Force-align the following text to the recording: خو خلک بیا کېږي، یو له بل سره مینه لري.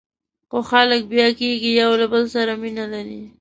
خو 0.49 0.57
خلک 0.71 1.01
بیا 1.13 1.27
کېږي، 1.39 1.71
یو 1.81 1.91
له 2.01 2.05
بل 2.13 2.23
سره 2.35 2.51
مینه 2.61 2.85
لري. 2.93 3.21